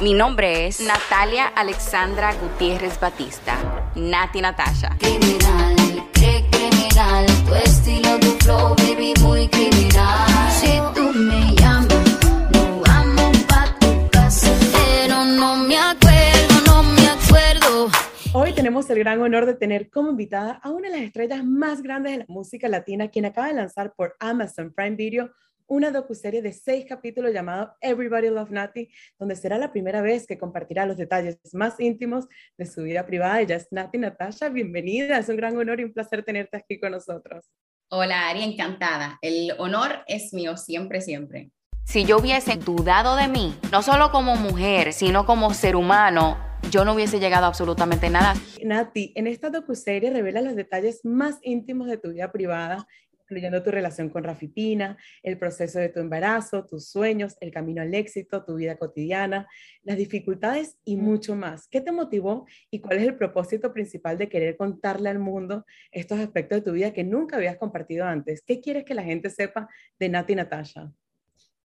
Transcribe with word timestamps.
Mi 0.00 0.14
nombre 0.14 0.68
es 0.68 0.80
Natalia 0.80 1.48
Alexandra 1.48 2.32
Gutiérrez 2.34 3.00
Batista, 3.00 3.56
Nati 3.96 4.40
Natasha. 4.40 4.96
Criminal, 5.00 5.76
qué 6.12 6.44
criminal, 6.52 7.26
tu 7.44 7.54
estilo, 7.56 8.20
tu 8.20 8.30
flow, 8.44 8.76
baby, 8.76 9.12
muy 9.20 9.48
criminal. 9.48 10.52
Si 10.52 10.78
tú 10.94 11.12
me 11.18 11.52
llamas, 11.56 12.20
no 12.52 12.80
vamos 12.80 13.38
pa' 13.48 13.74
tu 13.80 14.08
casa, 14.10 14.52
pero 14.72 15.24
no 15.24 15.56
me 15.56 15.76
acuerdo, 15.76 16.54
no 16.64 16.84
me 16.84 17.08
acuerdo. 17.08 17.90
Hoy 18.34 18.52
tenemos 18.52 18.88
el 18.90 19.00
gran 19.00 19.20
honor 19.20 19.46
de 19.46 19.54
tener 19.54 19.90
como 19.90 20.10
invitada 20.10 20.60
a 20.62 20.70
una 20.70 20.90
de 20.90 20.96
las 20.96 21.06
estrellas 21.06 21.44
más 21.44 21.82
grandes 21.82 22.12
de 22.12 22.18
la 22.18 22.26
música 22.28 22.68
latina, 22.68 23.08
quien 23.08 23.24
acaba 23.24 23.48
de 23.48 23.54
lanzar 23.54 23.94
por 23.96 24.14
Amazon 24.20 24.72
Prime 24.72 24.94
Video 24.94 25.30
una 25.68 25.90
docuserie 25.90 26.42
de 26.42 26.52
seis 26.52 26.86
capítulos 26.88 27.32
llamado 27.32 27.76
Everybody 27.80 28.30
Love 28.30 28.50
Nati, 28.50 28.88
donde 29.18 29.36
será 29.36 29.58
la 29.58 29.70
primera 29.70 30.00
vez 30.00 30.26
que 30.26 30.38
compartirá 30.38 30.86
los 30.86 30.96
detalles 30.96 31.38
más 31.52 31.78
íntimos 31.78 32.26
de 32.56 32.66
su 32.66 32.82
vida 32.82 33.04
privada. 33.06 33.40
Ella 33.40 33.56
es 33.56 33.68
Nati 33.70 33.98
Natasha, 33.98 34.48
bienvenida, 34.48 35.18
es 35.18 35.28
un 35.28 35.36
gran 35.36 35.56
honor 35.56 35.80
y 35.80 35.84
un 35.84 35.92
placer 35.92 36.24
tenerte 36.24 36.56
aquí 36.56 36.80
con 36.80 36.92
nosotros. 36.92 37.44
Hola 37.90 38.28
Ari, 38.28 38.42
encantada. 38.42 39.18
El 39.20 39.52
honor 39.58 40.04
es 40.06 40.32
mío 40.32 40.56
siempre, 40.56 41.02
siempre. 41.02 41.50
Si 41.84 42.04
yo 42.04 42.18
hubiese 42.18 42.56
dudado 42.56 43.16
de 43.16 43.28
mí, 43.28 43.54
no 43.70 43.82
solo 43.82 44.10
como 44.10 44.36
mujer, 44.36 44.92
sino 44.92 45.26
como 45.26 45.52
ser 45.54 45.76
humano, 45.76 46.38
yo 46.70 46.84
no 46.84 46.94
hubiese 46.94 47.18
llegado 47.18 47.44
a 47.44 47.48
absolutamente 47.48 48.10
nada. 48.10 48.34
Nati, 48.62 49.12
en 49.16 49.26
esta 49.26 49.48
docuserie 49.50 50.10
revela 50.10 50.40
los 50.40 50.54
detalles 50.54 51.04
más 51.04 51.38
íntimos 51.42 51.88
de 51.88 51.96
tu 51.96 52.10
vida 52.10 52.30
privada 52.32 52.86
incluyendo 53.28 53.62
tu 53.62 53.70
relación 53.70 54.08
con 54.08 54.24
Rafi 54.24 54.48
Pina, 54.48 54.96
el 55.22 55.38
proceso 55.38 55.78
de 55.78 55.90
tu 55.90 56.00
embarazo, 56.00 56.64
tus 56.64 56.88
sueños, 56.88 57.36
el 57.40 57.50
camino 57.50 57.82
al 57.82 57.94
éxito, 57.94 58.42
tu 58.42 58.54
vida 58.54 58.78
cotidiana, 58.78 59.46
las 59.82 59.98
dificultades 59.98 60.78
y 60.82 60.96
mucho 60.96 61.36
más. 61.36 61.68
¿Qué 61.68 61.82
te 61.82 61.92
motivó 61.92 62.46
y 62.70 62.80
cuál 62.80 62.98
es 62.98 63.04
el 63.04 63.16
propósito 63.16 63.74
principal 63.74 64.16
de 64.16 64.30
querer 64.30 64.56
contarle 64.56 65.10
al 65.10 65.18
mundo 65.18 65.66
estos 65.92 66.18
aspectos 66.18 66.58
de 66.58 66.62
tu 66.62 66.72
vida 66.72 66.94
que 66.94 67.04
nunca 67.04 67.36
habías 67.36 67.58
compartido 67.58 68.06
antes? 68.06 68.40
¿Qué 68.40 68.60
quieres 68.60 68.84
que 68.84 68.94
la 68.94 69.02
gente 69.02 69.28
sepa 69.28 69.68
de 69.98 70.08
Nati 70.08 70.34
Natasha? 70.34 70.90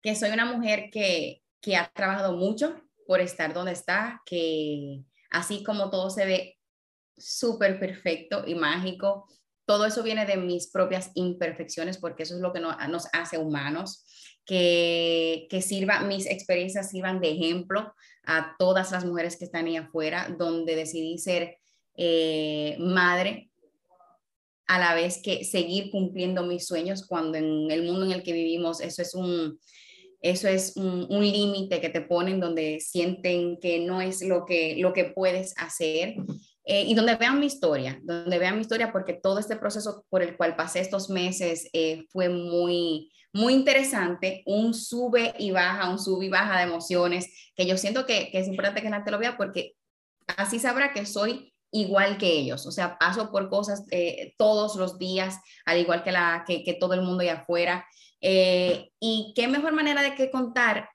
Que 0.03 0.15
soy 0.15 0.29
una 0.29 0.45
mujer 0.45 0.89
que, 0.91 1.41
que 1.59 1.75
ha 1.75 1.91
trabajado 1.91 2.37
mucho 2.37 2.79
por 3.07 3.19
estar 3.19 3.51
donde 3.51 3.71
está, 3.71 4.21
que 4.27 5.01
así 5.31 5.63
como 5.63 5.89
todo 5.89 6.11
se 6.11 6.25
ve 6.25 6.57
súper 7.17 7.79
perfecto 7.79 8.43
y 8.45 8.53
mágico, 8.53 9.27
todo 9.67 9.85
eso 9.85 10.01
viene 10.01 10.25
de 10.25 10.37
mis 10.37 10.71
propias 10.71 11.11
imperfecciones, 11.13 11.97
porque 11.97 12.23
eso 12.23 12.35
es 12.35 12.41
lo 12.41 12.53
que 12.53 12.61
nos 12.61 13.07
hace 13.11 13.37
humanos, 13.37 14.05
que, 14.45 15.45
que 15.49 15.61
sirva, 15.61 15.99
mis 16.01 16.25
experiencias 16.25 16.89
sirvan 16.89 17.19
de 17.19 17.31
ejemplo 17.31 17.93
a 18.23 18.55
todas 18.57 18.91
las 18.91 19.05
mujeres 19.05 19.35
que 19.37 19.43
están 19.43 19.67
ahí 19.67 19.75
afuera, 19.75 20.33
donde 20.39 20.75
decidí 20.75 21.17
ser 21.17 21.57
eh, 21.97 22.77
madre 22.79 23.49
a 24.67 24.79
la 24.79 24.95
vez 24.95 25.21
que 25.21 25.43
seguir 25.43 25.91
cumpliendo 25.91 26.43
mis 26.43 26.65
sueños 26.65 27.05
cuando 27.05 27.37
en 27.37 27.69
el 27.69 27.83
mundo 27.83 28.05
en 28.05 28.11
el 28.11 28.23
que 28.23 28.33
vivimos 28.33 28.81
eso 28.81 29.01
es 29.01 29.15
un 29.15 29.59
eso 30.21 30.47
es 30.47 30.75
un, 30.75 31.07
un 31.09 31.23
límite 31.23 31.79
que 31.79 31.89
te 31.89 32.01
ponen 32.01 32.39
donde 32.39 32.79
sienten 32.81 33.57
que 33.59 33.79
no 33.79 34.01
es 34.01 34.21
lo 34.21 34.45
que 34.45 34.75
lo 34.77 34.93
que 34.93 35.05
puedes 35.05 35.53
hacer 35.57 36.15
eh, 36.69 36.83
y 36.85 36.95
donde 36.95 37.15
vean 37.15 37.39
mi 37.39 37.45
historia, 37.45 37.97
donde 38.03 38.39
vean 38.39 38.55
mi 38.55 38.61
historia, 38.61 38.91
porque 38.91 39.13
todo 39.13 39.39
este 39.39 39.55
proceso 39.55 40.05
por 40.09 40.21
el 40.21 40.35
cual 40.35 40.57
pasé 40.57 40.81
estos 40.81 41.09
meses 41.09 41.69
eh, 41.71 42.05
fue 42.09 42.27
muy, 42.27 43.09
muy 43.31 43.53
interesante, 43.53 44.43
un 44.45 44.73
sube 44.73 45.33
y 45.39 45.51
baja, 45.51 45.89
un 45.89 45.97
sube 45.97 46.25
y 46.25 46.29
baja 46.29 46.57
de 46.57 46.63
emociones, 46.63 47.51
que 47.55 47.65
yo 47.65 47.77
siento 47.77 48.05
que, 48.05 48.29
que 48.31 48.39
es 48.39 48.49
importante 48.49 48.81
que 48.81 48.89
la 48.89 48.97
gente 48.97 49.11
lo 49.11 49.17
vea 49.17 49.37
porque 49.37 49.75
así 50.35 50.59
sabrá 50.59 50.91
que 50.91 51.05
soy 51.05 51.53
igual 51.71 52.17
que 52.17 52.33
ellos, 52.33 52.65
o 52.67 52.71
sea, 52.71 52.97
paso 52.97 53.31
por 53.31 53.49
cosas 53.49 53.85
eh, 53.91 54.33
todos 54.37 54.75
los 54.75 54.99
días, 54.99 55.39
al 55.65 55.77
igual 55.77 56.03
que, 56.03 56.11
la, 56.11 56.43
que, 56.45 56.65
que 56.65 56.73
todo 56.73 56.95
el 56.95 57.01
mundo 57.01 57.21
allá 57.21 57.43
afuera. 57.43 57.87
y 58.19 59.31
qué 59.37 59.47
mejor 59.47 59.71
manera 59.71 60.01
de 60.01 60.15
que 60.15 60.31
contar 60.31 60.89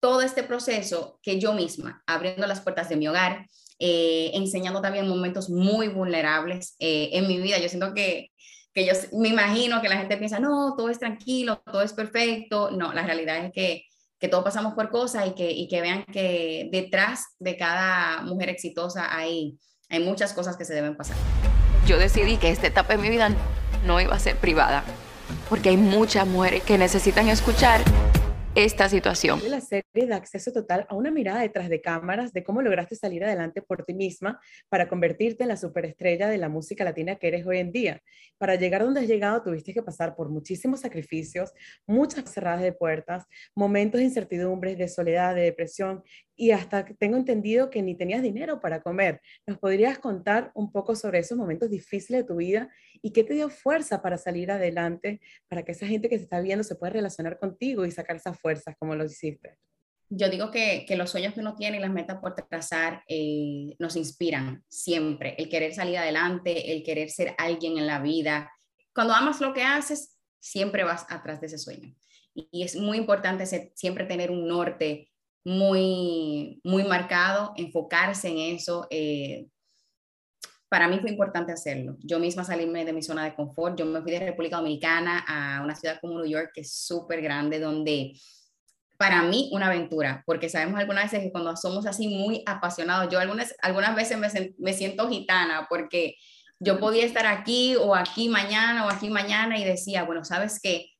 todo 0.00 0.22
este 0.22 0.42
proceso 0.42 1.18
que 1.22 1.38
yo 1.38 1.52
misma, 1.52 2.02
abriendo 2.06 2.46
las 2.46 2.62
puertas 2.62 2.88
de 2.88 2.96
mi 2.96 3.08
hogar, 3.08 3.46
eh, 3.78 4.30
enseñando 4.34 4.80
también 4.80 5.08
momentos 5.08 5.48
muy 5.50 5.88
vulnerables 5.88 6.74
eh, 6.78 7.10
en 7.12 7.28
mi 7.28 7.38
vida. 7.38 7.58
Yo 7.58 7.68
siento 7.68 7.94
que, 7.94 8.30
que 8.74 8.86
yo 8.86 8.92
me 9.12 9.28
imagino 9.28 9.80
que 9.80 9.88
la 9.88 9.98
gente 9.98 10.16
piensa, 10.16 10.40
no, 10.40 10.74
todo 10.76 10.88
es 10.88 10.98
tranquilo, 10.98 11.62
todo 11.64 11.82
es 11.82 11.92
perfecto. 11.92 12.70
No, 12.70 12.92
la 12.92 13.04
realidad 13.04 13.44
es 13.44 13.52
que, 13.52 13.84
que 14.18 14.28
todos 14.28 14.44
pasamos 14.44 14.74
por 14.74 14.90
cosas 14.90 15.28
y 15.28 15.34
que, 15.34 15.50
y 15.50 15.68
que 15.68 15.80
vean 15.80 16.04
que 16.12 16.68
detrás 16.72 17.36
de 17.38 17.56
cada 17.56 18.22
mujer 18.22 18.48
exitosa 18.48 19.16
hay, 19.16 19.58
hay 19.88 20.00
muchas 20.00 20.32
cosas 20.32 20.56
que 20.56 20.64
se 20.64 20.74
deben 20.74 20.96
pasar. 20.96 21.16
Yo 21.86 21.98
decidí 21.98 22.36
que 22.36 22.50
esta 22.50 22.66
etapa 22.66 22.96
de 22.96 23.02
mi 23.02 23.08
vida 23.08 23.30
no 23.86 24.00
iba 24.00 24.14
a 24.14 24.18
ser 24.18 24.36
privada, 24.36 24.84
porque 25.48 25.68
hay 25.70 25.76
muchas 25.76 26.26
mujeres 26.26 26.62
que 26.62 26.78
necesitan 26.78 27.28
escuchar 27.28 27.80
esta 28.64 28.88
situación. 28.88 29.40
La 29.48 29.60
serie 29.60 29.84
da 30.08 30.16
acceso 30.16 30.52
total 30.52 30.84
a 30.88 30.96
una 30.96 31.12
mirada 31.12 31.42
detrás 31.42 31.68
de 31.68 31.80
cámaras 31.80 32.32
de 32.32 32.42
cómo 32.42 32.60
lograste 32.60 32.96
salir 32.96 33.22
adelante 33.22 33.62
por 33.62 33.84
ti 33.84 33.94
misma 33.94 34.40
para 34.68 34.88
convertirte 34.88 35.44
en 35.44 35.50
la 35.50 35.56
superestrella 35.56 36.28
de 36.28 36.38
la 36.38 36.48
música 36.48 36.82
latina 36.82 37.14
que 37.14 37.28
eres 37.28 37.46
hoy 37.46 37.58
en 37.58 37.70
día. 37.70 38.02
Para 38.36 38.56
llegar 38.56 38.82
donde 38.82 38.98
has 38.98 39.06
llegado 39.06 39.44
tuviste 39.44 39.72
que 39.72 39.82
pasar 39.84 40.16
por 40.16 40.28
muchísimos 40.28 40.80
sacrificios, 40.80 41.52
muchas 41.86 42.28
cerradas 42.32 42.62
de 42.62 42.72
puertas, 42.72 43.26
momentos 43.54 44.00
de 44.00 44.06
incertidumbre, 44.06 44.74
de 44.74 44.88
soledad, 44.88 45.36
de 45.36 45.42
depresión 45.42 46.02
y 46.34 46.52
hasta 46.52 46.84
tengo 46.84 47.16
entendido 47.16 47.68
que 47.68 47.82
ni 47.82 47.96
tenías 47.96 48.22
dinero 48.22 48.60
para 48.60 48.80
comer. 48.80 49.20
¿Nos 49.46 49.58
podrías 49.58 49.98
contar 49.98 50.52
un 50.54 50.70
poco 50.70 50.94
sobre 50.94 51.18
esos 51.18 51.36
momentos 51.36 51.68
difíciles 51.68 52.22
de 52.22 52.26
tu 52.26 52.36
vida 52.36 52.70
y 53.02 53.12
qué 53.12 53.24
te 53.24 53.34
dio 53.34 53.50
fuerza 53.50 54.02
para 54.02 54.18
salir 54.18 54.50
adelante, 54.50 55.20
para 55.48 55.64
que 55.64 55.72
esa 55.72 55.86
gente 55.86 56.08
que 56.08 56.16
se 56.16 56.24
está 56.24 56.40
viendo 56.40 56.62
se 56.62 56.76
pueda 56.76 56.92
relacionar 56.92 57.38
contigo 57.38 57.84
y 57.84 57.90
sacar 57.90 58.16
esas 58.16 58.38
fuerzas 58.48 58.76
como 58.78 58.94
lo 58.94 59.04
hiciste? 59.04 59.58
Yo 60.10 60.30
digo 60.30 60.50
que, 60.50 60.86
que 60.88 60.96
los 60.96 61.10
sueños 61.10 61.34
que 61.34 61.40
uno 61.40 61.54
tiene 61.54 61.76
y 61.76 61.80
las 61.80 61.90
metas 61.90 62.18
por 62.18 62.34
trazar 62.34 63.02
eh, 63.06 63.76
nos 63.78 63.94
inspiran 63.96 64.64
siempre. 64.66 65.34
El 65.36 65.50
querer 65.50 65.74
salir 65.74 65.98
adelante, 65.98 66.72
el 66.72 66.82
querer 66.82 67.10
ser 67.10 67.34
alguien 67.36 67.76
en 67.76 67.86
la 67.86 68.00
vida. 68.00 68.50
Cuando 68.94 69.12
amas 69.12 69.42
lo 69.42 69.52
que 69.52 69.64
haces, 69.64 70.16
siempre 70.40 70.82
vas 70.82 71.04
atrás 71.10 71.40
de 71.42 71.48
ese 71.48 71.58
sueño. 71.58 71.94
Y, 72.32 72.48
y 72.50 72.62
es 72.62 72.76
muy 72.76 72.96
importante 72.96 73.44
siempre 73.74 74.06
tener 74.06 74.30
un 74.30 74.48
norte 74.48 75.10
muy, 75.44 76.60
muy 76.64 76.84
marcado, 76.84 77.52
enfocarse 77.56 78.28
en 78.28 78.38
eso. 78.56 78.86
Eh, 78.88 79.46
para 80.70 80.88
mí 80.88 80.98
fue 81.00 81.10
importante 81.10 81.52
hacerlo. 81.52 81.96
Yo 82.00 82.18
misma 82.18 82.44
salirme 82.44 82.84
de 82.84 82.92
mi 82.92 83.02
zona 83.02 83.24
de 83.24 83.34
confort. 83.34 83.78
Yo 83.78 83.86
me 83.86 84.02
fui 84.02 84.12
de 84.12 84.20
República 84.20 84.56
Dominicana 84.56 85.24
a 85.26 85.62
una 85.62 85.74
ciudad 85.74 85.98
como 86.00 86.18
New 86.18 86.30
York, 86.30 86.50
que 86.54 86.60
es 86.62 86.72
súper 86.72 87.22
grande, 87.22 87.58
donde 87.58 88.12
para 88.98 89.22
mí 89.22 89.48
una 89.52 89.68
aventura, 89.68 90.22
porque 90.26 90.48
sabemos 90.48 90.78
algunas 90.78 91.04
veces 91.04 91.20
que 91.20 91.32
cuando 91.32 91.56
somos 91.56 91.86
así 91.86 92.08
muy 92.08 92.42
apasionados, 92.44 93.10
yo 93.10 93.20
algunas, 93.20 93.54
algunas 93.62 93.94
veces 93.94 94.18
me, 94.18 94.54
me 94.58 94.74
siento 94.74 95.08
gitana, 95.08 95.66
porque 95.70 96.16
yo 96.58 96.80
podía 96.80 97.04
estar 97.04 97.24
aquí 97.26 97.76
o 97.76 97.94
aquí 97.94 98.28
mañana 98.28 98.84
o 98.84 98.90
aquí 98.90 99.08
mañana 99.08 99.56
y 99.56 99.64
decía, 99.64 100.02
bueno, 100.02 100.24
¿sabes 100.24 100.58
qué? 100.60 100.90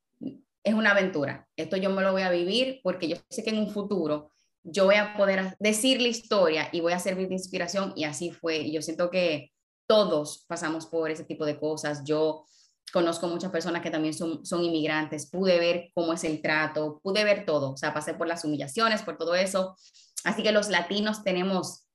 Es 0.62 0.74
una 0.74 0.92
aventura. 0.92 1.48
Esto 1.56 1.76
yo 1.76 1.90
me 1.90 2.02
lo 2.02 2.12
voy 2.12 2.22
a 2.22 2.30
vivir 2.30 2.80
porque 2.84 3.08
yo 3.08 3.16
sé 3.28 3.42
que 3.42 3.50
en 3.50 3.58
un 3.58 3.70
futuro 3.70 4.30
yo 4.62 4.84
voy 4.84 4.96
a 4.96 5.16
poder 5.16 5.56
decir 5.58 6.00
la 6.00 6.08
historia 6.08 6.68
y 6.72 6.80
voy 6.80 6.92
a 6.92 6.98
servir 6.98 7.28
de 7.28 7.34
inspiración 7.34 7.92
y 7.96 8.04
así 8.04 8.30
fue. 8.30 8.70
Yo 8.70 8.80
siento 8.82 9.10
que 9.10 9.50
todos 9.88 10.44
pasamos 10.46 10.86
por 10.86 11.10
ese 11.10 11.24
tipo 11.24 11.44
de 11.46 11.58
cosas. 11.58 12.04
Yo 12.04 12.44
conozco 12.92 13.28
muchas 13.28 13.50
personas 13.50 13.82
que 13.82 13.90
también 13.90 14.14
son, 14.14 14.44
son 14.44 14.64
inmigrantes, 14.64 15.30
pude 15.30 15.58
ver 15.58 15.90
cómo 15.94 16.12
es 16.12 16.24
el 16.24 16.40
trato, 16.40 17.00
pude 17.02 17.24
ver 17.24 17.44
todo, 17.44 17.72
o 17.72 17.76
sea, 17.76 17.92
pasé 17.92 18.14
por 18.14 18.26
las 18.26 18.44
humillaciones, 18.44 19.02
por 19.02 19.16
todo 19.16 19.34
eso. 19.34 19.76
Así 20.24 20.42
que 20.42 20.52
los 20.52 20.68
latinos 20.68 21.22
tenemos 21.22 21.86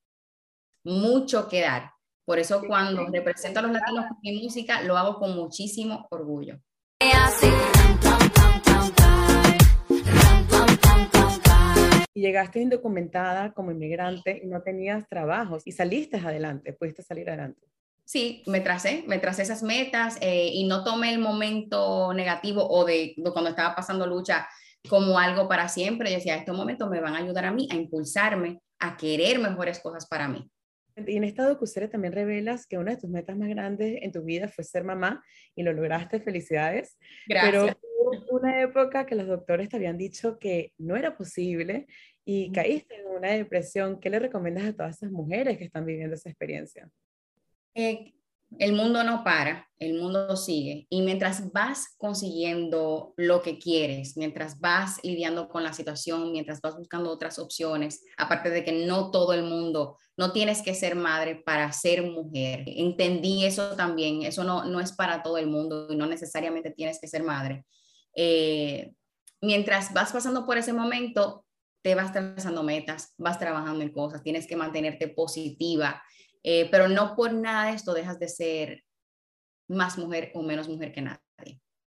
mucho 0.84 1.48
que 1.48 1.62
dar. 1.62 1.92
Por 2.24 2.38
eso 2.38 2.62
cuando 2.66 3.06
represento 3.06 3.58
a 3.58 3.62
los 3.62 3.72
latinos 3.72 4.06
con 4.08 4.18
mi 4.22 4.42
música, 4.42 4.82
lo 4.82 4.96
hago 4.96 5.18
con 5.18 5.34
muchísimo 5.34 6.06
orgullo. 6.10 6.58
y 12.14 12.20
llegaste 12.20 12.60
indocumentada 12.60 13.52
como 13.52 13.72
inmigrante 13.72 14.40
y 14.42 14.46
no 14.46 14.62
tenías 14.62 15.08
trabajos 15.08 15.62
y 15.66 15.72
saliste 15.72 16.16
adelante, 16.16 16.72
pudiste 16.72 17.02
salir 17.02 17.28
adelante. 17.28 17.66
Sí, 18.04 18.42
me 18.46 18.60
tracé, 18.60 19.04
me 19.06 19.18
tracé 19.18 19.42
esas 19.42 19.62
metas 19.62 20.18
eh, 20.20 20.50
y 20.52 20.66
no 20.66 20.84
tomé 20.84 21.12
el 21.12 21.18
momento 21.18 22.12
negativo 22.12 22.66
o 22.68 22.84
de, 22.84 23.14
cuando 23.32 23.50
estaba 23.50 23.74
pasando 23.74 24.06
lucha 24.06 24.46
como 24.88 25.18
algo 25.18 25.48
para 25.48 25.68
siempre. 25.68 26.10
Yo 26.10 26.16
decía, 26.16 26.36
estos 26.36 26.56
momentos 26.56 26.90
me 26.90 27.00
van 27.00 27.14
a 27.14 27.18
ayudar 27.18 27.46
a 27.46 27.52
mí 27.52 27.66
a 27.70 27.76
impulsarme, 27.76 28.60
a 28.78 28.96
querer 28.96 29.38
mejores 29.38 29.80
cosas 29.80 30.06
para 30.06 30.28
mí. 30.28 30.50
Y 30.96 31.16
en 31.16 31.24
esta 31.24 31.48
docuserie 31.48 31.88
también 31.88 32.12
revelas 32.12 32.66
que 32.66 32.78
una 32.78 32.92
de 32.92 32.98
tus 32.98 33.10
metas 33.10 33.36
más 33.36 33.48
grandes 33.48 33.98
en 34.02 34.12
tu 34.12 34.22
vida 34.22 34.48
fue 34.48 34.62
ser 34.62 34.84
mamá 34.84 35.24
y 35.56 35.62
lo 35.62 35.72
lograste, 35.72 36.20
felicidades. 36.20 36.98
Gracias. 37.26 37.74
Pero 37.74 37.84
una 38.30 38.60
época 38.60 39.06
que 39.06 39.14
los 39.14 39.26
doctores 39.26 39.68
te 39.70 39.76
habían 39.76 39.98
dicho 39.98 40.38
que 40.38 40.72
no 40.78 40.94
era 40.94 41.16
posible 41.16 41.86
y 42.24 42.52
caíste 42.52 43.00
en 43.00 43.06
una 43.06 43.30
depresión. 43.32 43.98
¿Qué 43.98 44.10
le 44.10 44.18
recomiendas 44.18 44.64
a 44.66 44.72
todas 44.72 44.96
esas 44.96 45.10
mujeres 45.10 45.58
que 45.58 45.64
están 45.64 45.84
viviendo 45.84 46.14
esa 46.14 46.28
experiencia? 46.28 46.88
El 47.74 48.72
mundo 48.72 49.02
no 49.02 49.24
para, 49.24 49.68
el 49.78 49.94
mundo 49.94 50.36
sigue. 50.36 50.86
Y 50.88 51.02
mientras 51.02 51.52
vas 51.52 51.94
consiguiendo 51.98 53.12
lo 53.16 53.42
que 53.42 53.58
quieres, 53.58 54.16
mientras 54.16 54.60
vas 54.60 55.00
lidiando 55.02 55.48
con 55.48 55.64
la 55.64 55.72
situación, 55.72 56.30
mientras 56.30 56.60
vas 56.60 56.76
buscando 56.76 57.10
otras 57.10 57.38
opciones, 57.38 58.04
aparte 58.16 58.50
de 58.50 58.64
que 58.64 58.86
no 58.86 59.10
todo 59.10 59.32
el 59.32 59.42
mundo, 59.42 59.98
no 60.16 60.32
tienes 60.32 60.62
que 60.62 60.74
ser 60.74 60.94
madre 60.94 61.36
para 61.36 61.72
ser 61.72 62.02
mujer. 62.02 62.64
Entendí 62.66 63.44
eso 63.44 63.74
también, 63.74 64.22
eso 64.22 64.44
no, 64.44 64.64
no 64.64 64.80
es 64.80 64.92
para 64.92 65.22
todo 65.22 65.38
el 65.38 65.48
mundo 65.48 65.88
y 65.90 65.96
no 65.96 66.06
necesariamente 66.06 66.70
tienes 66.70 67.00
que 67.00 67.08
ser 67.08 67.24
madre. 67.24 67.64
Eh, 68.14 68.92
mientras 69.40 69.92
vas 69.92 70.12
pasando 70.12 70.46
por 70.46 70.58
ese 70.58 70.72
momento, 70.72 71.44
te 71.82 71.94
vas 71.94 72.12
trazando 72.12 72.62
metas, 72.62 73.14
vas 73.18 73.38
trabajando 73.38 73.82
en 73.82 73.92
cosas, 73.92 74.22
tienes 74.22 74.46
que 74.46 74.56
mantenerte 74.56 75.08
positiva 75.08 76.00
eh, 76.44 76.68
pero 76.70 76.88
no 76.88 77.16
por 77.16 77.32
nada 77.32 77.66
de 77.66 77.72
esto 77.72 77.94
dejas 77.94 78.18
de 78.20 78.28
ser 78.28 78.84
más 79.68 79.98
mujer 79.98 80.30
o 80.34 80.42
menos 80.42 80.68
mujer 80.68 80.92
que 80.92 81.02
nadie. 81.02 81.60